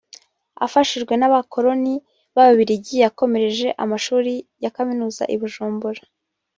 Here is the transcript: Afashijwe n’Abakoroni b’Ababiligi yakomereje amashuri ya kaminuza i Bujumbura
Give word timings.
Afashijwe 0.65 1.13
n’Abakoroni 1.17 1.95
b’Ababiligi 2.33 2.95
yakomereje 3.05 3.67
amashuri 3.83 4.33
ya 4.63 4.71
kaminuza 4.75 5.23
i 5.35 5.37
Bujumbura 5.39 6.01